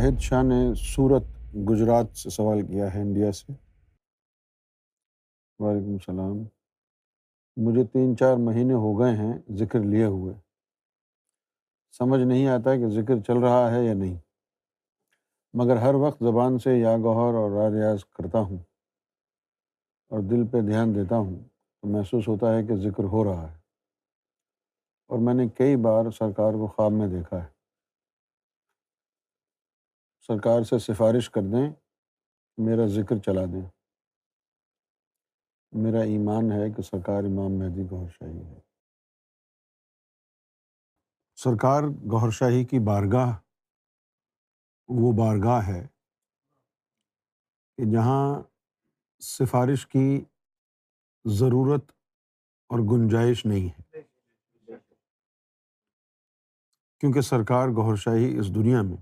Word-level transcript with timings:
واحد 0.00 0.20
شاہ 0.22 0.42
نے 0.42 0.56
سورت 0.78 1.22
گجرات 1.68 2.16
سے 2.18 2.30
سوال 2.30 2.60
کیا 2.66 2.84
ہے 2.92 3.00
انڈیا 3.00 3.30
سے 3.38 3.52
وعلیکم 5.62 5.92
السلام 5.92 6.36
مجھے 7.64 7.84
تین 7.92 8.16
چار 8.20 8.36
مہینے 8.46 8.74
ہو 8.84 8.92
گئے 9.00 9.16
ہیں 9.16 9.32
ذکر 9.62 9.80
لیے 9.90 10.04
ہوئے 10.14 10.32
سمجھ 11.98 12.20
نہیں 12.22 12.46
آتا 12.54 12.74
کہ 12.80 12.88
ذکر 12.94 13.20
چل 13.26 13.42
رہا 13.44 13.70
ہے 13.74 13.82
یا 13.86 13.92
نہیں 13.94 14.16
مگر 15.62 15.82
ہر 15.84 15.94
وقت 16.06 16.24
زبان 16.30 16.58
سے 16.64 16.76
یا 16.78 16.96
گہر 17.04 17.34
اور 17.42 17.50
رائے 17.58 17.70
ریاض 17.78 18.04
کرتا 18.18 18.40
ہوں 18.48 18.58
اور 20.12 20.22
دل 20.32 20.46
پہ 20.52 20.60
دھیان 20.70 20.94
دیتا 20.94 21.16
ہوں 21.18 21.38
تو 21.42 21.92
محسوس 21.98 22.28
ہوتا 22.28 22.56
ہے 22.56 22.62
کہ 22.66 22.76
ذکر 22.88 23.12
ہو 23.16 23.24
رہا 23.32 23.48
ہے 23.50 23.56
اور 25.10 25.18
میں 25.28 25.34
نے 25.42 25.48
کئی 25.58 25.76
بار 25.88 26.10
سرکار 26.18 26.60
کو 26.62 26.66
خواب 26.76 26.92
میں 27.02 27.08
دیکھا 27.20 27.44
ہے 27.44 27.48
سرکار 30.30 30.62
سے 30.64 30.78
سفارش 30.78 31.28
کر 31.34 31.42
دیں 31.52 31.68
میرا 32.64 32.84
ذکر 32.96 33.18
چلا 33.26 33.44
دیں 33.52 33.60
میرا 35.84 36.00
ایمان 36.10 36.50
ہے 36.52 36.68
کہ 36.76 36.82
سرکار 36.90 37.24
امام 37.30 37.58
مہدی 37.58 37.82
گھر 37.90 38.06
شاہی 38.18 38.38
ہے 38.42 38.58
سرکار 41.42 41.88
گھر 42.18 42.30
شاہی 42.38 42.64
کی 42.72 42.78
بارگاہ 42.90 43.32
وہ 45.00 45.12
بارگاہ 45.22 45.66
ہے 45.68 45.82
کہ 47.76 47.90
جہاں 47.92 48.22
سفارش 49.32 49.86
کی 49.96 50.08
ضرورت 51.40 51.90
اور 52.74 52.86
گنجائش 52.92 53.44
نہیں 53.46 53.68
ہے 53.78 54.02
کیونکہ 57.00 57.20
سرکار 57.34 57.68
گھر 57.84 57.94
شاہی 58.06 58.36
اس 58.38 58.54
دنیا 58.54 58.82
میں 58.90 58.96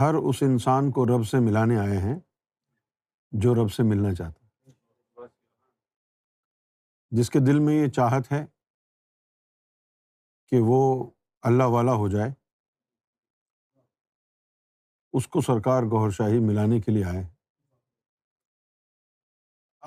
ہر 0.00 0.14
اس 0.28 0.42
انسان 0.42 0.90
کو 0.92 1.04
رب 1.06 1.26
سے 1.28 1.38
ملانے 1.40 1.76
آئے 1.78 1.98
ہیں 1.98 2.18
جو 3.42 3.54
رب 3.54 3.72
سے 3.72 3.82
ملنا 3.82 4.14
چاہتا 4.14 5.22
جس 7.18 7.30
کے 7.30 7.38
دل 7.46 7.58
میں 7.66 7.74
یہ 7.74 7.88
چاہت 7.96 8.30
ہے 8.32 8.44
کہ 10.50 10.58
وہ 10.66 10.78
اللہ 11.50 11.68
والا 11.76 11.92
ہو 12.00 12.08
جائے 12.08 12.30
اس 15.16 15.26
کو 15.34 15.40
سرکار 15.46 15.82
گور 15.90 16.10
شاہی 16.10 16.38
ملانے 16.46 16.80
کے 16.80 16.92
لیے 16.92 17.04
آئے 17.04 17.22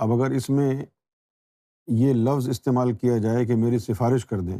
اب 0.05 0.11
اگر 0.13 0.31
اس 0.35 0.49
میں 0.49 0.69
یہ 2.03 2.13
لفظ 2.13 2.47
استعمال 2.49 2.93
کیا 3.01 3.17
جائے 3.25 3.45
کہ 3.45 3.55
میری 3.55 3.79
سفارش 3.79 4.25
کر 4.25 4.39
دیں 4.49 4.57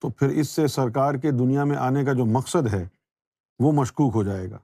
تو 0.00 0.10
پھر 0.10 0.28
اس 0.40 0.48
سے 0.50 0.66
سرکار 0.78 1.14
کے 1.22 1.30
دنیا 1.38 1.64
میں 1.72 1.76
آنے 1.88 2.04
کا 2.04 2.12
جو 2.18 2.26
مقصد 2.38 2.72
ہے 2.72 2.84
وہ 3.64 3.72
مشکوک 3.80 4.12
ہو 4.14 4.22
جائے 4.24 4.50
گا 4.50 4.58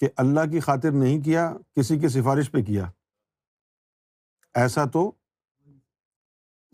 کہ 0.00 0.08
اللہ 0.22 0.50
کی 0.50 0.60
خاطر 0.60 0.92
نہیں 1.02 1.20
کیا 1.24 1.52
کسی 1.76 1.98
کی 2.00 2.08
سفارش 2.20 2.50
پہ 2.52 2.62
کیا 2.66 2.84
ایسا 4.62 4.84
تو 4.92 5.10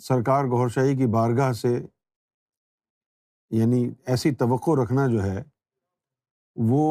سرکار 0.06 0.44
گور 0.50 0.68
شاہی 0.74 0.96
کی 0.96 1.06
بارگاہ 1.14 1.52
سے 1.62 1.74
یعنی 3.60 3.82
ایسی 4.14 4.34
توقع 4.44 4.70
رکھنا 4.82 5.06
جو 5.12 5.22
ہے 5.22 5.42
وہ 6.68 6.82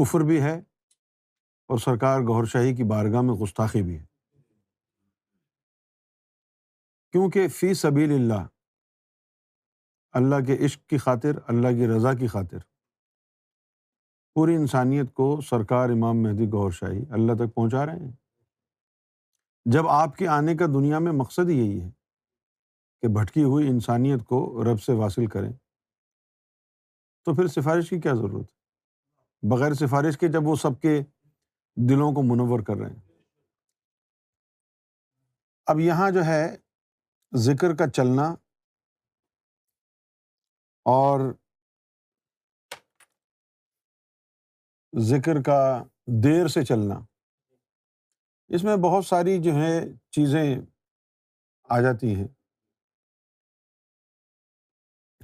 کفر 0.00 0.20
بھی 0.26 0.40
ہے 0.42 0.54
اور 1.66 1.78
سرکار 1.84 2.20
گور 2.28 2.44
شاہی 2.52 2.74
کی 2.76 2.84
بارگاہ 2.90 3.20
میں 3.28 3.34
گستاخی 3.42 3.82
بھی 3.82 3.98
ہے 3.98 4.04
کیونکہ 7.12 7.48
فی 7.56 7.72
سبیل 7.80 8.12
اللہ 8.14 8.46
اللہ 10.20 10.40
کے 10.46 10.56
عشق 10.64 10.86
کی 10.90 10.98
خاطر 11.02 11.38
اللہ 11.48 11.68
کی 11.76 11.86
رضا 11.88 12.12
کی 12.14 12.26
خاطر 12.28 12.58
پوری 14.34 14.54
انسانیت 14.56 15.12
کو 15.14 15.30
سرکار 15.48 15.90
امام 15.90 16.22
مہدی 16.22 16.46
گور 16.52 16.70
شاہی 16.80 17.04
اللہ 17.18 17.34
تک 17.44 17.54
پہنچا 17.54 17.84
رہے 17.86 18.04
ہیں 18.04 18.10
جب 19.72 19.88
آپ 19.94 20.16
کے 20.16 20.26
آنے 20.34 20.54
کا 20.56 20.66
دنیا 20.74 20.98
میں 21.06 21.12
مقصد 21.12 21.50
یہی 21.50 21.80
ہے 21.80 21.88
کہ 23.02 23.08
بھٹکی 23.14 23.42
ہوئی 23.42 23.68
انسانیت 23.68 24.24
کو 24.28 24.40
رب 24.70 24.82
سے 24.82 24.92
واصل 25.00 25.26
کریں 25.34 25.52
تو 27.24 27.34
پھر 27.34 27.46
سفارش 27.46 27.88
کی 27.90 28.00
کیا 28.00 28.12
ضرورت 28.14 28.46
ہے 28.50 29.48
بغیر 29.48 29.74
سفارش 29.84 30.18
کے 30.18 30.28
جب 30.36 30.46
وہ 30.46 30.54
سب 30.62 30.80
کے 30.80 30.98
دلوں 31.88 32.12
کو 32.14 32.22
منور 32.34 32.60
کر 32.66 32.76
رہے 32.78 32.88
ہیں 32.90 33.00
اب 35.72 35.80
یہاں 35.80 36.10
جو 36.16 36.24
ہے 36.24 36.44
ذکر 37.44 37.74
کا 37.76 37.88
چلنا 37.90 38.34
اور 40.90 41.20
ذکر 45.10 45.42
کا 45.46 45.58
دیر 46.24 46.46
سے 46.54 46.64
چلنا 46.64 46.94
اس 48.54 48.64
میں 48.64 48.76
بہت 48.84 49.04
ساری 49.06 49.36
جو 49.42 49.54
ہے 49.54 49.78
چیزیں 50.14 50.54
آ 51.76 51.80
جاتی 51.80 52.14
ہیں 52.14 52.26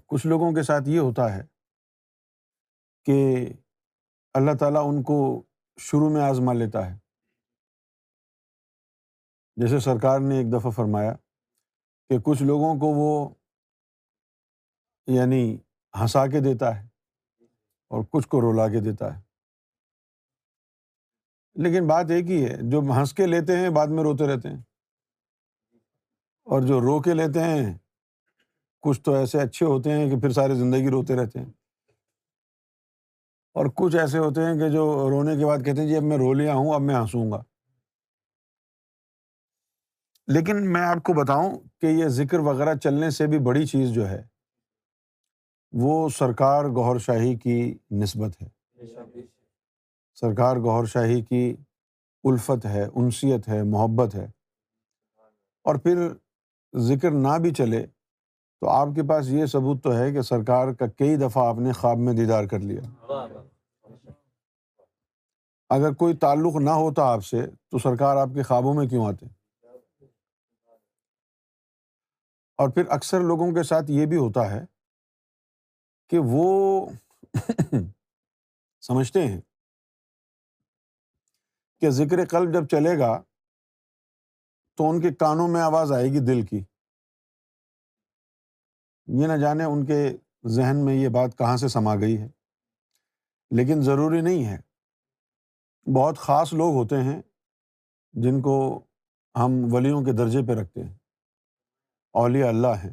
کچھ 0.09 0.27
لوگوں 0.27 0.53
کے 0.55 0.63
ساتھ 0.63 0.89
یہ 0.89 0.99
ہوتا 0.99 1.35
ہے 1.37 1.43
کہ 3.05 3.47
اللہ 4.39 4.57
تعالیٰ 4.61 4.83
ان 4.89 5.03
کو 5.11 5.19
شروع 5.89 6.09
میں 6.13 6.23
آزما 6.23 6.53
لیتا 6.53 6.87
ہے 6.91 6.97
جیسے 9.63 9.79
سرکار 9.85 10.21
نے 10.29 10.37
ایک 10.39 10.53
دفعہ 10.53 10.71
فرمایا 10.77 11.13
کہ 12.11 12.19
کچھ 12.25 12.43
لوگوں 12.43 12.75
کو 12.81 12.87
وہ 12.99 13.11
یعنی 15.15 15.41
ہنسا 16.01 16.27
کے 16.33 16.41
دیتا 16.41 16.75
ہے 16.79 16.85
اور 17.97 18.03
کچھ 18.13 18.27
کو 18.29 18.41
رولا 18.41 18.69
کے 18.69 18.81
دیتا 18.89 19.15
ہے 19.15 19.21
لیکن 21.63 21.87
بات 21.87 22.11
ایک 22.17 22.31
ہی 22.31 22.45
ہے 22.45 22.57
جو 22.71 22.81
ہنس 22.97 23.13
کے 23.21 23.27
لیتے 23.27 23.57
ہیں 23.59 23.69
بعد 23.77 23.95
میں 23.95 24.03
روتے 24.03 24.27
رہتے 24.33 24.49
ہیں 24.49 24.61
اور 26.57 26.63
جو 26.67 26.81
رو 26.81 27.01
کے 27.03 27.15
لیتے 27.15 27.45
ہیں 27.45 27.73
کچھ 28.83 29.01
تو 29.05 29.15
ایسے 29.15 29.41
اچھے 29.41 29.67
ہوتے 29.67 29.93
ہیں 29.93 30.11
کہ 30.11 30.21
پھر 30.21 30.31
سارے 30.41 30.55
زندگی 30.55 30.91
روتے 30.91 31.17
رہتے 31.23 31.39
ہیں 31.39 31.51
اور 33.61 33.67
کچھ 33.77 33.97
ایسے 34.01 34.19
ہوتے 34.19 34.45
ہیں 34.45 34.55
کہ 34.59 34.69
جو 34.73 34.85
رونے 35.11 35.37
کے 35.37 35.47
بعد 35.47 35.65
کہتے 35.65 35.81
ہیں 35.81 35.89
جی 35.89 35.97
اب 35.97 36.03
میں 36.13 36.17
رو 36.19 36.33
لیا 36.41 36.55
ہوں 36.55 36.73
اب 36.75 36.81
میں 36.83 36.95
ہنسوں 36.95 37.31
گا 37.33 37.43
لیکن 40.37 40.73
میں 40.73 40.81
آپ 40.87 41.03
کو 41.05 41.13
بتاؤں 41.25 41.55
کہ 41.81 41.87
یہ 41.87 42.09
ذکر 42.23 42.39
وغیرہ 42.51 42.75
چلنے 42.85 43.11
سے 43.19 43.27
بھی 43.35 43.39
بڑی 43.47 43.67
چیز 43.67 43.91
جو 43.95 44.09
ہے 44.09 44.23
وہ 45.77 46.09
سرکار 46.19 46.65
غور 46.75 46.99
شاہی 47.05 47.35
کی 47.39 47.75
نسبت 48.03 48.41
ہے 48.43 48.47
سرکار 50.21 50.57
غور 50.65 50.85
شاہی 50.93 51.21
کی 51.25 51.51
الفت 52.29 52.65
ہے 52.67 52.85
انسیت 52.95 53.49
ہے 53.49 53.63
محبت 53.63 54.15
ہے 54.15 54.25
اور 55.69 55.77
پھر 55.83 56.07
ذکر 56.87 57.11
نہ 57.11 57.37
بھی 57.43 57.51
چلے 57.55 57.85
تو 58.61 58.69
آپ 58.69 58.89
کے 58.95 59.03
پاس 59.09 59.29
یہ 59.31 59.47
ثبوت 59.47 59.83
تو 59.83 59.97
ہے 59.97 60.11
کہ 60.13 60.23
سرکار 60.23 60.73
کا 60.79 60.87
کئی 60.99 61.17
دفعہ 61.17 61.47
آپ 61.49 61.59
نے 61.63 61.73
خواب 61.73 61.99
میں 62.07 62.13
دیدار 62.13 62.45
کر 62.51 62.59
لیا 62.61 62.81
اگر 65.77 65.93
کوئی 65.99 66.17
تعلق 66.17 66.57
نہ 66.63 66.71
ہوتا 66.71 67.05
آپ 67.13 67.25
سے 67.25 67.45
تو 67.71 67.79
سرکار 67.79 68.17
آپ 68.17 68.29
کے 68.35 68.43
خوابوں 68.43 68.75
میں 68.75 68.87
کیوں 68.89 69.07
آتے 69.07 69.27
اور 72.63 72.69
پھر 72.75 72.85
اکثر 72.91 73.21
لوگوں 73.25 73.51
کے 73.55 73.63
ساتھ 73.63 73.91
یہ 73.91 74.07
بھی 74.07 74.17
ہوتا 74.17 74.51
ہے 74.51 74.65
کہ 76.11 76.19
وہ 76.31 76.87
سمجھتے 78.87 79.27
ہیں 79.27 79.41
کہ 81.81 81.91
ذکر 81.97 82.25
قلب 82.31 82.53
جب 82.55 82.67
چلے 82.71 82.99
گا 82.99 83.17
تو 84.77 84.89
ان 84.91 85.01
کے 85.01 85.13
کانوں 85.21 85.47
میں 85.49 85.61
آواز 85.61 85.93
آئے 85.93 86.09
گی 86.13 86.19
دل 86.27 86.45
کی 86.47 86.61
یہ 89.21 89.27
نہ 89.27 89.37
جانے 89.41 89.65
ان 89.65 89.85
کے 89.87 90.01
ذہن 90.55 90.85
میں 90.85 90.95
یہ 90.95 91.09
بات 91.13 91.37
کہاں 91.39 91.57
سے 91.65 91.69
سما 91.77 91.95
گئی 92.01 92.21
ہے 92.21 92.29
لیکن 93.57 93.83
ضروری 93.83 94.21
نہیں 94.21 94.45
ہے 94.45 94.57
بہت 95.97 96.19
خاص 96.27 96.53
لوگ 96.61 96.75
ہوتے 96.75 97.03
ہیں 97.03 97.21
جن 98.23 98.41
کو 98.43 98.57
ہم 99.39 99.59
ولیوں 99.73 100.03
کے 100.05 100.13
درجے 100.17 100.47
پہ 100.47 100.53
رکھتے 100.61 100.83
ہیں 100.83 100.95
اولیاء 102.23 102.49
اللہ 102.49 102.83
ہیں 102.85 102.93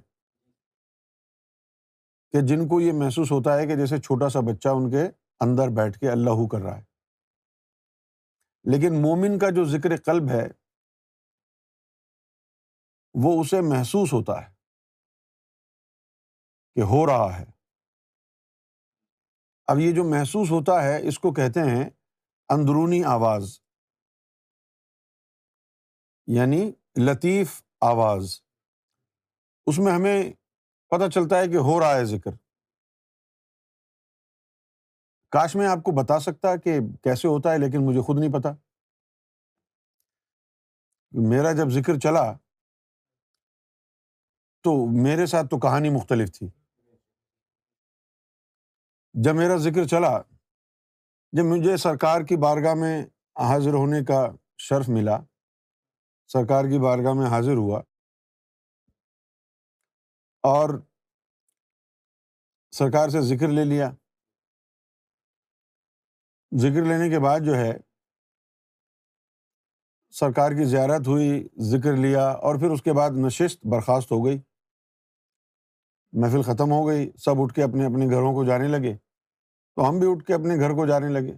کہ 2.35 2.39
جن 2.47 2.65
کو 2.67 2.79
یہ 2.81 2.91
محسوس 2.99 3.31
ہوتا 3.31 3.53
ہے 3.57 3.65
کہ 3.67 3.75
جیسے 3.77 3.97
چھوٹا 3.97 4.27
سا 4.29 4.39
بچہ 4.45 4.69
ان 4.77 4.89
کے 4.91 5.01
اندر 5.43 5.69
بیٹھ 5.75 5.97
کے 5.99 6.09
اللہ 6.11 6.43
کر 6.51 6.61
رہا 6.61 6.77
ہے 6.77 8.71
لیکن 8.71 9.01
مومن 9.01 9.37
کا 9.39 9.49
جو 9.55 9.63
ذکر 9.75 9.95
قلب 10.05 10.29
ہے 10.31 10.43
وہ 13.23 13.39
اسے 13.41 13.61
محسوس 13.69 14.13
ہوتا 14.13 14.39
ہے 14.41 14.49
کہ 16.75 16.89
ہو 16.91 17.05
رہا 17.07 17.31
ہے 17.39 17.45
اب 19.73 19.79
یہ 19.85 19.91
جو 19.95 20.03
محسوس 20.09 20.51
ہوتا 20.51 20.81
ہے 20.83 20.97
اس 21.07 21.19
کو 21.19 21.33
کہتے 21.39 21.63
ہیں 21.73 21.89
اندرونی 22.53 23.03
آواز 23.17 23.59
یعنی 26.39 26.65
لطیف 27.09 27.61
آواز 27.91 28.39
اس 29.71 29.79
میں 29.79 29.91
ہمیں 29.93 30.31
چلتا 31.13 31.39
ہے 31.41 31.47
کہ 31.51 31.57
ہو 31.67 31.79
رہا 31.79 31.95
ہے 31.95 32.03
ذکر 32.05 32.31
کاش 35.31 35.55
میں 35.55 35.67
آپ 35.67 35.83
کو 35.83 35.91
بتا 35.95 36.19
سکتا 36.19 36.55
کہ 36.63 36.79
کیسے 37.03 37.27
ہوتا 37.27 37.51
ہے 37.53 37.57
لیکن 37.59 37.85
مجھے 37.85 38.01
خود 38.07 38.19
نہیں 38.19 38.33
پتا 38.33 38.49
میرا 41.29 41.51
جب 41.57 41.69
ذکر 41.79 41.99
چلا 42.03 42.23
تو 44.63 44.73
میرے 45.03 45.25
ساتھ 45.31 45.47
تو 45.49 45.59
کہانی 45.65 45.89
مختلف 45.95 46.31
تھی 46.37 46.47
جب 49.23 49.35
میرا 49.35 49.55
ذکر 49.67 49.85
چلا 49.87 50.17
جب 51.37 51.45
مجھے 51.45 51.75
سرکار 51.83 52.21
کی 52.29 52.35
بارگاہ 52.45 52.73
میں 52.79 52.95
حاضر 53.49 53.73
ہونے 53.73 54.03
کا 54.05 54.25
شرف 54.67 54.89
ملا 54.97 55.17
سرکار 56.33 56.65
کی 56.69 56.79
بارگاہ 56.83 57.13
میں 57.19 57.27
حاضر 57.29 57.55
ہوا 57.57 57.81
اور 60.47 60.69
سرکار 62.77 63.09
سے 63.09 63.21
ذکر 63.27 63.47
لے 63.51 63.63
لیا 63.65 63.89
ذکر 66.61 66.85
لینے 66.89 67.09
کے 67.09 67.19
بعد 67.19 67.45
جو 67.45 67.55
ہے 67.57 67.71
سرکار 70.19 70.51
کی 70.57 70.65
زیارت 70.73 71.07
ہوئی 71.07 71.29
ذکر 71.71 71.95
لیا 72.05 72.27
اور 72.49 72.59
پھر 72.59 72.71
اس 72.75 72.81
کے 72.81 72.93
بعد 72.99 73.17
نشست 73.25 73.65
برخاست 73.73 74.11
ہو 74.11 74.23
گئی 74.25 74.37
محفل 76.21 76.41
ختم 76.53 76.71
ہو 76.71 76.85
گئی 76.87 77.09
سب 77.23 77.41
اٹھ 77.41 77.53
کے 77.55 77.63
اپنے 77.63 77.85
اپنے 77.85 78.05
گھروں 78.15 78.33
کو 78.35 78.43
جانے 78.51 78.67
لگے 78.77 78.93
تو 79.75 79.89
ہم 79.89 79.99
بھی 79.99 80.11
اٹھ 80.11 80.23
کے 80.27 80.33
اپنے 80.33 80.59
گھر 80.59 80.75
کو 80.81 80.85
جانے 80.93 81.09
لگے 81.19 81.33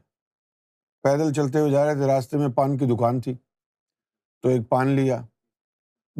پیدل 1.08 1.32
چلتے 1.40 1.60
ہوئے 1.60 1.72
جا 1.72 1.86
رہے 1.86 1.96
تھے 2.02 2.08
راستے 2.14 2.38
میں 2.44 2.50
پان 2.60 2.78
کی 2.78 2.94
دکان 2.96 3.22
تھی 3.28 3.34
تو 4.42 4.50
ایک 4.56 4.68
پان 4.70 4.96
لیا 5.00 5.22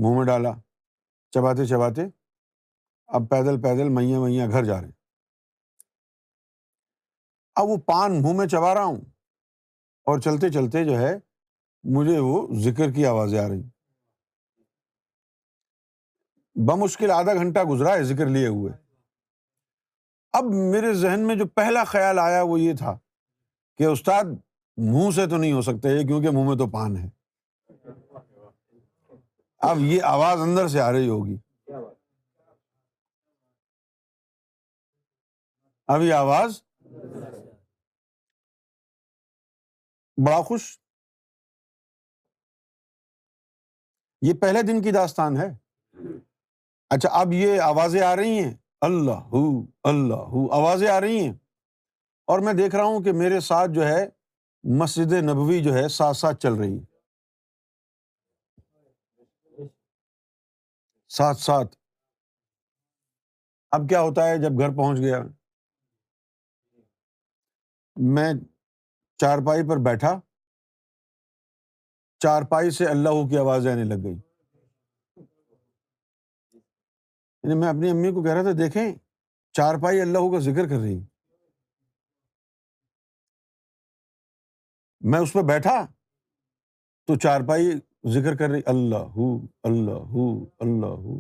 منہ 0.06 0.18
میں 0.18 0.26
ڈالا 0.34 0.54
چباتے 1.34 1.66
چباتے 1.74 2.08
اب 3.16 3.30
پیدل 3.30 3.60
پیدل 3.62 3.90
میاں 3.98 4.20
میاں 4.22 4.48
گھر 4.52 4.64
جا 4.66 4.80
رہے 4.82 4.90
اب 7.62 7.70
وہ 7.70 7.76
پان 7.86 8.22
منہ 8.22 8.34
میں 8.38 8.48
چبا 8.48 8.74
رہا 8.74 8.84
ہوں 8.84 9.00
اور 10.10 10.20
چلتے 10.22 10.50
چلتے 10.52 10.84
جو 10.86 10.98
ہے 11.00 11.14
مجھے 11.98 12.18
وہ 12.20 12.46
ذکر 12.64 12.92
کی 12.94 13.06
آوازیں 13.06 13.38
آ 13.40 13.48
رہی 13.48 13.62
بمشکل 16.68 17.12
آدھا 17.12 17.34
گھنٹہ 17.42 17.64
گزرا 17.70 17.94
ہے 17.96 18.04
ذکر 18.12 18.26
لیے 18.38 18.48
ہوئے 18.48 18.72
اب 20.38 20.44
میرے 20.72 20.94
ذہن 21.04 21.26
میں 21.28 21.36
جو 21.36 21.46
پہلا 21.56 21.84
خیال 21.94 22.20
آیا 22.20 22.42
وہ 22.48 22.60
یہ 22.60 22.76
تھا 22.78 22.98
کہ 23.78 23.84
استاد 23.86 24.24
منہ 24.94 25.12
سے 25.16 25.28
تو 25.30 25.38
نہیں 25.38 25.52
ہو 25.54 25.62
سکتے 25.72 25.98
کیونکہ 26.08 26.30
منہ 26.38 26.48
میں 26.50 26.58
تو 26.58 26.68
پان 26.78 26.98
ہے 26.98 27.10
اب 29.70 29.78
یہ 29.82 30.02
آواز 30.16 30.42
اندر 30.42 30.68
سے 30.74 30.80
آ 30.82 30.92
رہی 30.92 31.08
ہوگی 31.10 31.38
ابھی 35.94 36.12
آواز 36.12 36.60
بڑا 40.26 40.42
خوش 40.46 40.62
یہ 44.26 44.34
پہلے 44.42 44.62
دن 44.68 44.82
کی 44.82 44.92
داستان 44.92 45.38
ہے 45.42 45.46
اچھا 46.96 47.10
اب 47.20 47.34
یہ 47.34 47.62
آوازیں 47.62 48.02
آ 48.06 48.16
رہی 48.16 48.44
ہیں 48.44 48.54
اللہ 48.88 49.22
ہو 49.36 49.44
اللہ 49.92 50.26
ہو 50.34 50.46
آوازیں 50.58 50.88
آ 50.90 51.00
رہی 51.02 51.20
ہیں 51.20 51.34
اور 52.34 52.40
میں 52.48 52.54
دیکھ 52.54 52.76
رہا 52.76 52.84
ہوں 52.84 53.04
کہ 53.04 53.12
میرے 53.22 53.40
ساتھ 53.50 53.72
جو 53.76 53.88
ہے 53.88 54.06
مسجد 54.82 55.14
نبوی 55.30 55.62
جو 55.64 55.74
ہے 55.74 55.88
ساتھ 56.00 56.18
ساتھ 56.18 56.42
چل 56.44 56.54
رہی 56.56 56.78
ہے 56.78 56.96
ساتھ 61.18 61.40
ساتھ 61.42 61.76
اب 63.80 63.90
کیا 63.90 64.02
ہوتا 64.02 64.28
ہے 64.30 64.38
جب 64.42 64.60
گھر 64.60 64.76
پہنچ 64.78 65.00
گیا 65.00 65.24
میں 68.16 68.34
چارپائی 69.22 69.64
پر 69.70 69.78
بیٹھا 69.86 70.20
چارپائی 72.24 72.70
سے 72.72 72.86
اللہ 72.88 73.28
کی 73.30 73.38
آواز 73.38 73.68
آنے 73.68 73.84
لگ 73.84 74.04
گئی 74.04 74.14
یعنی 77.44 77.60
میں 77.60 77.68
اپنی 77.68 77.90
امی 77.90 78.12
کو 78.14 78.24
کہہ 78.24 78.34
رہا 78.34 78.42
تھا 78.42 78.52
دیکھیں 78.58 78.92
چارپائی 79.58 80.02
اللہ 80.02 80.32
کا 80.32 80.40
ذکر 80.50 80.68
کر 80.70 80.80
رہی 80.80 81.00
میں 85.12 85.20
اس 85.20 85.34
پہ 85.34 85.42
بیٹھا 85.48 85.76
تو 87.08 87.16
چارپائی 87.24 87.72
ذکر 88.20 88.36
کر 88.38 88.50
رہی 88.50 88.62
اللہ 88.76 89.12
ہو 89.16 89.36
اللہ 89.70 90.00
ہو 90.16 90.28
اللہ 90.66 90.96
ہو 91.06 91.20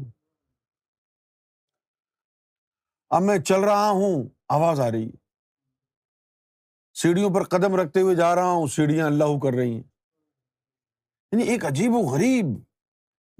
اب 3.17 3.21
میں 3.23 3.37
چل 3.49 3.63
رہا 3.69 3.89
ہوں 3.89 4.27
آواز 4.55 4.79
آ 4.79 4.91
رہی 4.91 5.05
ہے 5.07 5.25
سیڑھیوں 7.01 7.29
پر 7.33 7.43
قدم 7.49 7.75
رکھتے 7.75 8.01
ہوئے 8.01 8.15
جا 8.15 8.33
رہا 8.35 8.51
ہوں 8.51 8.67
سیڑھیاں 8.75 9.05
اللہ 9.05 9.37
کر 9.41 9.53
رہی 9.55 9.73
ہیں 9.73 9.81
یعنی 11.31 11.43
ایک 11.51 11.65
عجیب 11.65 11.95
و 11.95 11.99
غریب 12.11 12.45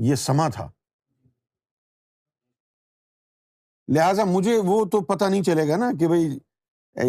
یہ 0.08 0.16
سما 0.24 0.48
تھا 0.56 0.70
لہذا 3.96 4.24
مجھے 4.34 4.58
وہ 4.66 4.84
تو 4.92 5.02
پتا 5.14 5.30
نہیں 5.30 5.44
چلے 5.44 5.68
گا 5.68 5.76
نا 5.86 5.90
کہ 6.00 6.08
بھائی 6.08 6.28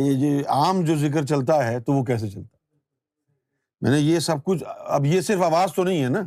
یہ 0.05 0.15
جو 0.21 0.29
عام 0.55 0.81
جو 0.85 0.95
ذکر 1.07 1.27
چلتا 1.27 1.57
ہے 1.67 1.79
تو 1.81 1.93
وہ 1.93 2.05
کیسے 2.11 2.29
چلتا 2.31 2.57
میں 3.83 3.91
نے 3.91 3.99
یہ 3.99 4.19
سب 4.29 4.43
کچھ 4.45 4.65
اب 4.97 5.07
یہ 5.07 5.21
صرف 5.31 5.43
آواز 5.43 5.75
تو 5.75 5.85
نہیں 5.85 6.03
ہے 6.05 6.09
نا 6.17 6.23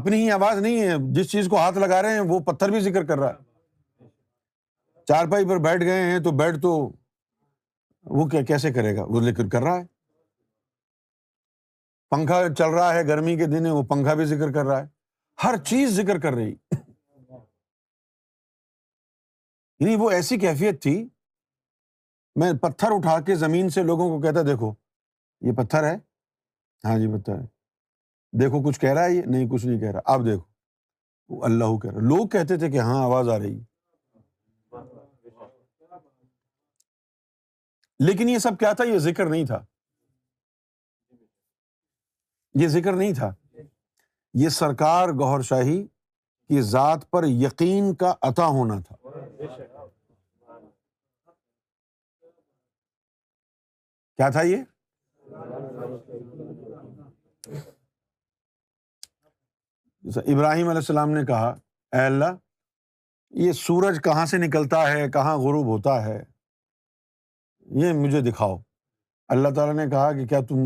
اپنی 0.00 0.22
ہی 0.22 0.30
آواز 0.30 0.58
نہیں 0.66 0.80
ہے 0.88 0.94
جس 1.14 1.30
چیز 1.30 1.48
کو 1.50 1.56
ہاتھ 1.58 1.78
لگا 1.78 2.02
رہے 2.02 2.12
ہیں 2.14 2.20
وہ 2.28 2.38
پتھر 2.52 2.70
بھی 2.70 2.80
ذکر 2.88 3.04
کر 3.06 3.18
رہا 3.20 3.32
ہے 3.32 4.06
چارپائی 5.08 5.48
پر 5.48 5.58
بیٹھ 5.68 5.82
گئے 5.84 6.02
ہیں 6.10 6.18
تو 6.24 6.30
بیٹھ 6.38 6.60
تو 6.62 6.74
وہ 8.16 8.26
کیسے 8.48 8.72
کرے 8.72 8.96
گا 8.96 9.04
وہ 9.08 9.20
ذکر 9.30 9.48
کر 9.52 9.62
رہا 9.62 9.76
ہے 9.80 9.86
پنکھا 12.10 12.40
چل 12.58 12.74
رہا 12.74 12.92
ہے 12.94 13.06
گرمی 13.08 13.36
کے 13.36 13.46
دن 13.52 13.66
وہ 13.66 13.82
پنکھا 13.90 14.14
بھی 14.14 14.24
ذکر 14.32 14.52
کر 14.52 14.64
رہا 14.66 14.80
ہے 14.82 14.86
ہر 15.44 15.56
چیز 15.68 15.96
ذکر 16.00 16.20
کر 16.20 16.32
رہی 16.34 16.54
یعنی 19.80 19.94
وہ 20.00 20.10
ایسی 20.16 20.38
کیفیت 20.38 20.82
تھی 20.82 20.96
میں 22.40 22.52
پتھر 22.62 22.92
اٹھا 22.94 23.18
کے 23.26 23.34
زمین 23.36 23.68
سے 23.70 23.82
لوگوں 23.82 24.08
کو 24.08 24.20
کہتا 24.22 24.42
دیکھو 24.46 24.72
یہ 25.46 25.52
پتھر 25.62 25.84
ہے 25.88 25.96
ہاں 26.84 26.96
جی 26.98 27.06
پتھر 27.18 27.38
ہے 27.40 27.46
دیکھو 28.40 28.62
کچھ 28.68 28.80
کہہ 28.80 28.92
رہا 28.92 29.04
ہے 29.04 29.12
یہ 29.14 29.22
نہیں 29.32 29.48
کچھ 29.50 29.66
نہیں 29.66 29.78
کہہ 29.80 29.90
رہا 29.92 30.12
اب 30.14 30.24
دیکھو 30.26 31.34
وہ 31.36 31.44
اللہ 31.44 31.76
کہہ 31.82 31.90
رہا 31.90 32.08
لوگ 32.14 32.26
کہتے 32.28 32.56
تھے 32.58 32.70
کہ 32.70 32.78
ہاں 32.80 33.02
آواز 33.02 33.28
آ 33.28 33.38
رہی 33.38 33.54
ہے 33.58 33.64
لیکن 38.02 38.28
یہ 38.28 38.38
سب 38.42 38.58
کیا 38.58 38.72
تھا 38.76 38.84
یہ 38.84 38.98
ذکر 38.98 39.26
نہیں 39.26 39.44
تھا 39.46 39.62
یہ 42.60 42.68
ذکر 42.68 42.92
نہیں 42.96 43.12
تھا 43.14 43.32
یہ 44.38 44.48
سرکار 44.48 45.08
گور 45.18 45.40
شاہی 45.48 45.82
کی 46.48 46.60
ذات 46.70 47.10
پر 47.10 47.24
یقین 47.28 47.94
کا 48.00 48.12
عطا 48.28 48.46
ہونا 48.56 48.78
تھا 48.86 48.96
کیا 54.16 54.28
تھا 54.30 54.42
یہ 54.42 54.56
ابراہیم 60.16 60.68
علیہ 60.68 60.78
السلام 60.78 61.10
نے 61.10 61.24
کہا 61.26 61.48
اے 61.92 62.04
اللہ 62.06 62.34
یہ 63.44 63.52
سورج 63.66 64.00
کہاں 64.04 64.26
سے 64.26 64.38
نکلتا 64.38 64.90
ہے 64.92 65.08
کہاں 65.10 65.36
غروب 65.42 65.66
ہوتا 65.66 66.04
ہے 66.04 66.18
یہ 67.80 67.92
مجھے 68.00 68.20
دکھاؤ 68.30 68.56
اللہ 69.34 69.48
تعالیٰ 69.56 69.74
نے 69.74 69.86
کہا 69.90 70.12
کہ 70.12 70.26
کیا 70.28 70.40
تم 70.48 70.58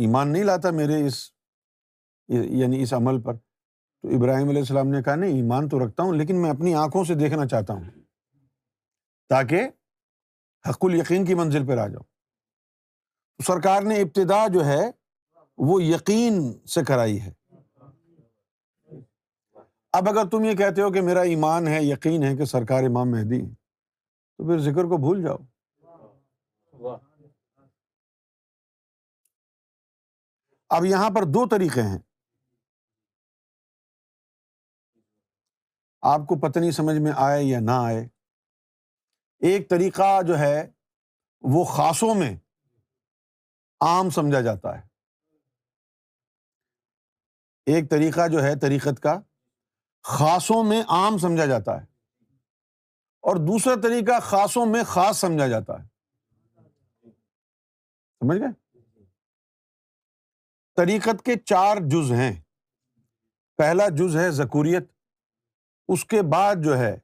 ایمان 0.00 0.32
نہیں 0.32 0.44
لاتا 0.44 0.70
میرے 0.74 1.04
اس 1.06 1.14
یعنی 2.50 2.82
اس 2.82 2.92
عمل 2.94 3.20
پر 3.22 3.34
تو 3.36 4.08
ابراہیم 4.16 4.48
علیہ 4.48 4.60
السلام 4.60 4.88
نے 4.88 5.02
کہا 5.02 5.14
نہیں 5.16 5.34
ایمان 5.36 5.68
تو 5.68 5.84
رکھتا 5.84 6.02
ہوں 6.02 6.14
لیکن 6.16 6.40
میں 6.42 6.50
اپنی 6.50 6.74
آنکھوں 6.82 7.02
سے 7.04 7.14
دیکھنا 7.14 7.46
چاہتا 7.46 7.72
ہوں 7.74 7.84
تاکہ 9.28 9.66
حق 10.68 10.84
القین 10.84 11.24
کی 11.24 11.34
منزل 11.34 11.66
پر 11.66 11.78
آ 11.78 11.86
جاؤ 11.88 12.02
سرکار 13.46 13.82
نے 13.82 13.96
ابتدا 14.02 14.46
جو 14.54 14.64
ہے 14.66 14.80
وہ 15.68 15.82
یقین 15.82 16.40
سے 16.74 16.84
کرائی 16.86 17.20
ہے 17.20 17.30
اب 19.98 20.08
اگر 20.08 20.28
تم 20.30 20.44
یہ 20.44 20.54
کہتے 20.56 20.82
ہو 20.82 20.90
کہ 20.92 21.00
میرا 21.02 21.20
ایمان 21.34 21.68
ہے 21.68 21.82
یقین 21.84 22.22
ہے 22.24 22.34
کہ 22.36 22.44
سرکار 22.54 22.84
امام 22.84 23.10
مہدی 23.10 23.40
تو 23.46 24.46
پھر 24.48 24.58
ذکر 24.70 24.88
کو 24.90 24.96
بھول 25.02 25.22
جاؤ 25.22 25.36
اب 30.76 30.84
یہاں 30.84 31.10
پر 31.10 31.22
دو 31.34 31.46
طریقے 31.50 31.82
ہیں 31.82 31.98
آپ 36.14 36.26
کو 36.28 36.38
پتہ 36.40 36.58
نہیں 36.58 36.70
سمجھ 36.70 36.96
میں 37.04 37.12
آئے 37.26 37.42
یا 37.44 37.60
نہ 37.60 37.76
آئے 37.84 38.00
ایک 39.50 39.68
طریقہ 39.70 40.08
جو 40.26 40.38
ہے 40.38 40.60
وہ 41.54 41.64
خاصوں 41.76 42.14
میں 42.14 42.34
عام 43.88 44.10
سمجھا 44.14 44.40
جاتا 44.40 44.76
ہے 44.78 44.86
ایک 47.74 47.90
طریقہ 47.90 48.26
جو 48.32 48.42
ہے 48.42 48.54
طریقت 48.60 49.00
کا 49.02 49.16
خاصوں 50.16 50.62
میں 50.64 50.82
عام 50.98 51.18
سمجھا 51.26 51.46
جاتا 51.46 51.80
ہے 51.80 51.86
اور 53.28 53.36
دوسرا 53.46 53.74
طریقہ 53.82 54.18
خاصوں 54.30 54.66
میں 54.66 54.82
خاص 54.92 55.18
سمجھا 55.20 55.46
جاتا 55.48 55.80
ہے 55.82 57.10
سمجھ 58.20 58.38
گئے 58.40 58.50
طریقت 60.78 61.24
کے 61.24 61.34
چار 61.44 61.76
جز 61.92 62.10
ہیں 62.12 62.32
پہلا 63.58 63.86
جز 63.98 64.16
ہے 64.16 64.30
ذکوریت 64.32 64.84
اس 65.94 66.04
کے 66.12 66.20
بعد 66.32 66.62
جو 66.64 66.76
ہے 66.78 66.94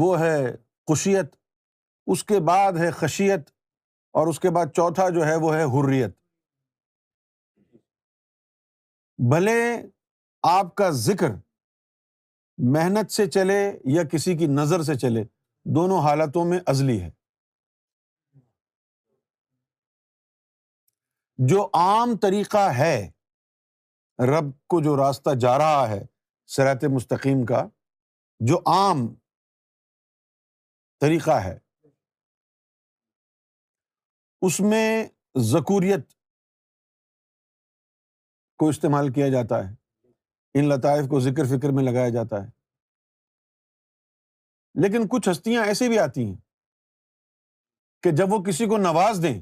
وہ 0.00 0.18
ہے 0.20 0.36
خوشیت 0.88 1.34
اس 2.14 2.22
کے 2.24 2.38
بعد 2.50 2.76
ہے 2.80 2.90
خشیت 3.00 3.50
اور 4.20 4.26
اس 4.32 4.40
کے 4.40 4.50
بعد 4.58 4.74
چوتھا 4.76 5.08
جو 5.16 5.26
ہے 5.26 5.34
وہ 5.46 5.54
ہے 5.54 5.64
حریت 5.74 6.10
بھلے 9.32 9.58
آپ 10.50 10.74
کا 10.82 10.90
ذکر 11.06 11.28
محنت 12.74 13.10
سے 13.18 13.26
چلے 13.38 13.58
یا 13.94 14.02
کسی 14.12 14.36
کی 14.36 14.46
نظر 14.62 14.82
سے 14.90 14.94
چلے 15.06 15.24
دونوں 15.80 16.00
حالتوں 16.08 16.44
میں 16.52 16.58
ازلی 16.74 17.00
ہے 17.00 17.10
جو 21.48 21.66
عام 21.74 22.16
طریقہ 22.22 22.68
ہے 22.76 22.96
رب 24.30 24.44
کو 24.70 24.80
جو 24.82 24.96
راستہ 24.96 25.30
جا 25.40 25.56
رہا 25.58 25.88
ہے 25.88 26.00
سرحت 26.56 26.84
مستقیم 26.94 27.44
کا 27.46 27.66
جو 28.48 28.58
عام 28.74 29.06
طریقہ 31.00 31.30
ہے 31.44 31.56
اس 34.46 34.60
میں 34.70 34.86
ذکوریت 35.50 36.08
کو 38.58 38.68
استعمال 38.68 39.12
کیا 39.12 39.28
جاتا 39.32 39.58
ہے 39.68 39.72
ان 40.58 40.68
لطائف 40.68 41.06
کو 41.10 41.20
ذکر 41.20 41.46
فکر 41.56 41.72
میں 41.76 41.82
لگایا 41.84 42.08
جاتا 42.14 42.42
ہے 42.44 42.50
لیکن 44.82 45.06
کچھ 45.12 45.28
ہستیاں 45.28 45.64
ایسی 45.66 45.88
بھی 45.88 45.98
آتی 45.98 46.24
ہیں 46.28 46.36
کہ 48.02 48.10
جب 48.16 48.32
وہ 48.32 48.42
کسی 48.44 48.66
کو 48.68 48.76
نواز 48.78 49.20
دیں 49.22 49.38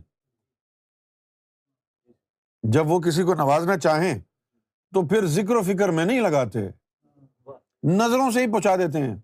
جب 2.72 2.90
وہ 2.90 2.98
کسی 3.06 3.22
کو 3.26 3.34
نوازنا 3.34 3.76
چاہیں 3.78 4.14
تو 4.94 5.06
پھر 5.08 5.26
ذکر 5.32 5.56
و 5.56 5.62
فکر 5.62 5.88
میں 5.96 6.04
نہیں 6.04 6.20
لگاتے 6.20 6.60
نظروں 7.96 8.30
سے 8.34 8.40
ہی 8.44 8.50
پہنچا 8.52 8.74
دیتے 8.76 9.00
ہیں 9.00 9.14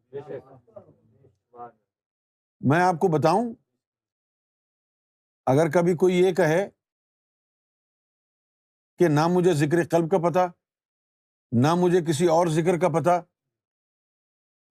میں 2.71 2.81
آپ 2.83 2.99
کو 3.01 3.09
بتاؤں 3.09 3.53
اگر 5.51 5.71
کبھی 5.75 5.95
کوئی 6.03 6.17
یہ 6.17 6.33
کہے 6.41 6.69
کہ 8.99 9.09
نہ 9.09 9.27
مجھے 9.35 9.53
ذکر 9.65 9.83
قلب 9.91 10.11
کا 10.11 10.19
پتا 10.29 10.47
نہ 11.63 11.75
مجھے 11.79 12.01
کسی 12.09 12.27
اور 12.33 12.47
ذکر 12.57 12.79
کا 12.81 12.89
پتا 13.01 13.21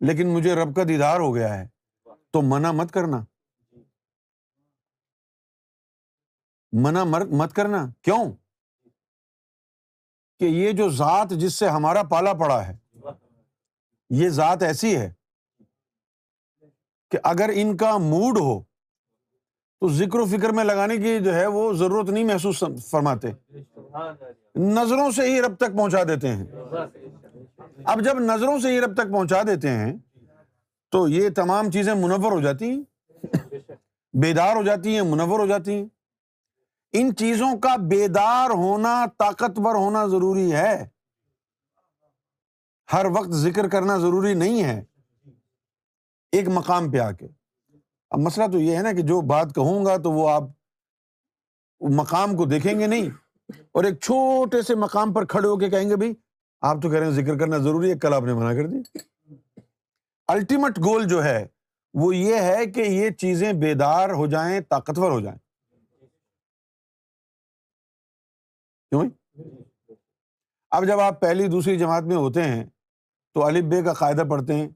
لیکن 0.08 0.28
مجھے 0.34 0.54
رب 0.56 0.76
کا 0.76 0.84
دیدار 0.88 1.20
ہو 1.20 1.34
گیا 1.36 1.54
ہے 1.58 1.68
تو 2.34 2.42
منع 2.50 2.72
مت 2.82 2.92
کرنا 2.92 3.24
منع 6.84 7.04
مر 7.12 7.26
مت 7.40 7.54
کرنا 7.56 7.86
کیوں 8.04 8.24
کہ 10.40 10.46
یہ 10.46 10.72
جو 10.72 10.88
ذات 10.98 11.30
جس 11.40 11.56
سے 11.60 11.68
ہمارا 11.70 12.04
پالا 12.10 12.34
پڑا 12.40 12.66
ہے 12.68 12.76
یہ 14.20 14.30
ذات 14.40 14.64
ایسی 14.64 14.96
ہے 14.98 15.10
کہ 17.12 17.18
اگر 17.32 17.50
ان 17.62 17.76
کا 17.78 17.98
موڈ 18.08 18.38
ہو 18.40 18.60
تو 19.82 19.90
ذکر 19.96 20.20
و 20.20 20.26
فکر 20.32 20.50
میں 20.56 20.64
لگانے 20.64 20.98
کی 20.98 21.18
جو 21.24 21.34
ہے 21.36 21.46
وہ 21.58 21.72
ضرورت 21.82 22.10
نہیں 22.10 22.24
محسوس 22.32 22.64
فرماتے 22.90 23.32
نظروں 24.76 25.10
سے 25.16 25.30
ہی 25.30 25.42
رب 25.42 25.56
تک 25.58 25.76
پہنچا 25.78 26.04
دیتے 26.08 26.36
ہیں 26.36 26.82
اب 27.94 28.04
جب 28.06 28.20
نظروں 28.20 28.58
سے 28.60 28.72
ہی 28.72 28.80
رب 28.82 28.94
تک 29.02 29.12
پہنچا 29.12 29.42
دیتے 29.48 29.70
ہیں 29.78 29.92
تو 30.92 31.08
یہ 31.10 31.30
تمام 31.36 31.72
چیزیں 31.72 31.94
منور 31.94 32.32
ہو 32.32 32.40
جاتی 32.42 32.70
ہیں 32.70 34.18
بیدار 34.22 34.56
ہو 34.56 34.64
جاتی 34.64 34.94
ہیں 34.96 35.02
منور 35.12 35.40
ہو 35.40 35.46
جاتی 35.48 35.74
ہیں 35.80 35.86
ان 36.98 37.14
چیزوں 37.16 37.52
کا 37.62 37.76
بیدار 37.90 38.50
ہونا 38.58 38.94
طاقتور 39.20 39.76
ہونا 39.76 40.06
ضروری 40.12 40.52
ہے 40.54 40.84
ہر 42.94 43.06
وقت 43.18 43.32
ذکر 43.42 43.68
کرنا 43.70 43.98
ضروری 44.06 44.34
نہیں 44.34 44.64
ہے 44.64 44.80
ایک 46.38 46.48
مقام 46.54 46.90
پہ 46.92 46.98
آ 47.00 47.12
کے 47.20 47.28
اب 48.12 48.20
مسئلہ 48.20 48.48
تو 48.52 48.60
یہ 48.60 48.78
ہے 48.78 48.82
نا 48.82 48.92
کہ 48.94 49.02
جو 49.08 49.20
بات 49.32 49.54
کہوں 49.56 49.86
گا 49.86 49.96
تو 50.04 50.12
وہ 50.12 50.30
آپ 50.30 50.44
مقام 52.00 52.36
کو 52.38 52.46
دیکھیں 52.46 52.80
گے 52.80 52.88
نہیں 52.88 53.10
اور 53.74 53.84
ایک 53.84 54.00
چھوٹے 54.00 54.62
سے 54.68 54.76
مقام 54.76 55.14
پر 55.14 55.26
کھڑے 55.34 55.48
ہو 55.48 55.58
کے 55.60 55.70
کہیں 55.70 55.90
گے 55.90 55.96
بھائی 55.96 56.14
آپ 56.70 56.82
تو 56.82 56.90
کہہ 56.90 56.98
رہے 56.98 57.06
ہیں 57.08 57.14
ذکر 57.14 57.38
کرنا 57.40 57.58
ضروری 57.68 57.90
ہے 57.92 57.98
کل 58.00 58.14
آپ 58.14 58.24
نے 58.24 58.34
منع 58.40 58.54
کر 58.62 58.68
دی 58.68 58.82
الٹیمیٹ 60.36 60.78
گول 60.86 61.08
جو 61.08 61.24
ہے 61.24 61.46
وہ 62.02 62.16
یہ 62.16 62.42
ہے 62.42 62.66
کہ 62.76 62.82
یہ 62.82 63.10
چیزیں 63.18 63.52
بیدار 63.62 64.10
ہو 64.22 64.26
جائیں 64.34 64.60
طاقتور 64.70 65.12
ہو 65.12 65.20
جائیں 65.20 65.38
کیوں 68.90 69.04
اب 70.78 70.86
جب 70.88 71.00
آپ 71.00 71.20
پہلی 71.22 71.48
دوسری 71.52 71.78
جماعت 71.80 72.04
میں 72.12 72.16
ہوتے 72.16 72.44
ہیں 72.44 72.64
تو 73.34 73.46
بے 73.70 73.82
کا 73.84 73.94
قاعدہ 73.94 74.24
پڑھتے 74.30 74.54
ہیں 74.56 74.68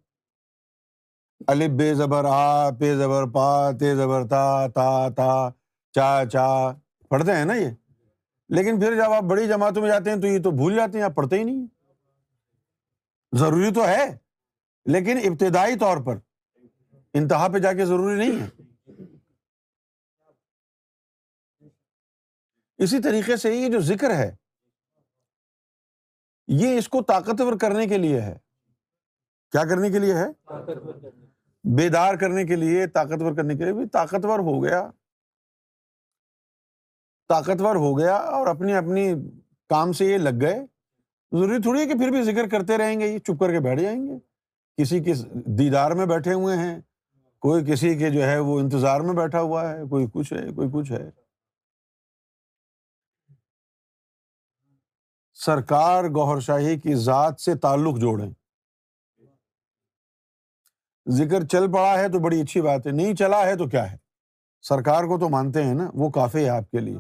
بے 1.78 1.94
زبر 1.96 2.26
آ 2.32 2.70
پے 2.80 2.94
زبر 2.96 3.24
پا 3.34 3.46
تے 3.80 3.96
زبر 3.96 4.28
تا 4.30 4.42
تا 4.76 4.86
تا 5.16 5.28
چا 5.96 6.08
چا 6.32 6.46
پڑھتے 7.10 7.32
ہیں 7.36 7.46
نا 7.46 7.54
یہ 7.54 7.70
لیکن 8.56 8.80
پھر 8.80 8.96
جب 8.98 9.12
آپ 9.14 9.24
بڑی 9.30 9.48
جماعتوں 9.48 9.82
میں 9.82 9.90
جاتے 9.90 10.10
ہیں 10.12 10.22
تو 10.22 10.28
یہ 10.28 10.42
تو 10.44 10.52
بھول 10.62 10.76
جاتے 10.76 10.98
ہیں 10.98 11.06
آپ 11.06 11.16
پڑھتے 11.16 11.40
ہی 11.40 11.44
نہیں 11.44 11.66
ضروری 13.40 13.74
تو 13.74 13.88
ہے 13.88 14.06
لیکن 14.94 15.20
ابتدائی 15.32 15.78
طور 15.80 16.04
پر 16.06 16.20
انتہا 17.20 17.48
پہ 17.54 17.60
جا 17.68 17.74
کے 17.82 17.86
ضروری 17.86 18.18
نہیں 18.20 18.40
ہے 18.40 18.48
اسی 22.84 23.00
طریقے 23.02 23.36
سے 23.42 23.54
یہ 23.56 23.68
جو 23.72 23.80
ذکر 23.90 24.14
ہے 24.18 24.30
یہ 26.62 26.78
اس 26.78 26.88
کو 26.96 27.02
طاقتور 27.12 27.56
کرنے 27.62 27.86
کے 27.88 27.98
لیے 27.98 28.22
ہے 28.22 28.34
کیا 29.52 29.64
کرنے 29.70 29.90
کے 29.92 30.00
لیے 30.06 30.14
ہے 30.16 30.26
بیدار 31.78 32.16
کرنے 32.24 32.44
کے 32.48 32.56
لیے 32.64 32.88
طاقتور 32.98 33.36
کرنے 33.36 33.56
کے 33.58 33.64
لیے 33.64 33.74
بھی 33.74 33.86
طاقتور 33.94 34.40
ہو 34.50 34.58
گیا 34.64 34.82
طاقتور 37.34 37.76
ہو 37.86 37.98
گیا 38.00 38.16
اور 38.42 38.48
اپنی 38.56 38.74
اپنی 38.82 39.08
کام 39.76 39.92
سے 40.00 40.06
یہ 40.12 40.18
لگ 40.28 40.42
گئے 40.42 40.60
ضروری 41.40 41.62
تھوڑی 41.62 41.80
ہے 41.82 41.86
کہ 41.92 41.98
پھر 42.04 42.12
بھی 42.16 42.22
ذکر 42.34 42.50
کرتے 42.58 42.78
رہیں 42.78 43.00
گے 43.00 43.08
یہ 43.08 43.18
چپ 43.28 43.40
کر 43.40 43.52
کے 43.52 43.60
بیٹھ 43.70 43.82
جائیں 43.82 44.00
گے 44.06 44.18
کسی 44.82 45.00
کے 45.04 45.14
دیدار 45.58 45.92
میں 46.02 46.06
بیٹھے 46.16 46.34
ہوئے 46.44 46.58
ہیں 46.66 46.80
کوئی 47.48 47.66
کسی 47.72 47.96
کے 47.98 48.10
جو 48.18 48.24
ہے 48.28 48.38
وہ 48.50 48.60
انتظار 48.60 49.02
میں 49.08 49.14
بیٹھا 49.24 49.42
ہوا 49.50 49.70
ہے 49.72 49.82
کوئی 49.90 50.06
کچھ 50.14 50.34
ہے 50.34 50.48
کوئی 50.56 50.70
کچھ 50.74 50.92
ہے 50.92 51.10
سرکار 55.44 56.06
گوہر 56.16 56.40
شاہی 56.42 56.78
کی 56.80 56.96
ذات 57.06 57.40
سے 57.42 57.54
تعلق 57.64 57.98
جوڑیں 58.02 58.28
ذکر 61.18 61.46
چل 61.52 61.66
پڑا 61.74 61.96
ہے 62.00 62.04
تو 62.12 62.20
بڑی 62.26 62.38
اچھی 62.42 62.60
بات 62.68 62.82
ہے 62.88 62.92
نہیں 63.00 63.14
چلا 63.22 63.42
ہے 63.46 63.54
تو 63.62 63.66
کیا 63.74 63.86
ہے 63.92 63.98
سرکار 64.70 65.02
کو 65.12 65.16
تو 65.20 65.28
مانتے 65.30 65.60
ہیں 65.64 65.74
نا 65.82 65.88
وہ 66.04 66.08
کافی 66.20 66.42
ہے 66.44 66.50
آپ 66.50 66.68
کے 66.72 66.80
لیے 66.88 67.00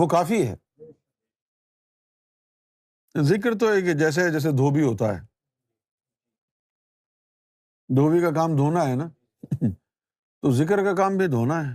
وہ 0.00 0.06
کافی 0.16 0.40
ہے 0.48 0.54
ذکر 3.30 3.50
تو 3.58 3.64
ہے 3.74 3.80
کہ 3.82 3.92
جیسے 4.04 4.20
جیسے 4.32 4.50
دھوبی 4.62 4.82
ہوتا 4.82 5.14
ہے 5.14 5.20
دھوبی 7.96 8.20
کا 8.20 8.30
کام 8.40 8.50
دھونا 8.56 8.82
ہے 8.88 8.94
نا 9.04 9.08
تو 9.60 10.46
ذکر 10.62 10.78
کا 10.84 10.92
کام 11.02 11.12
بھی 11.16 11.26
دھونا 11.38 11.58
ہے 11.68 11.74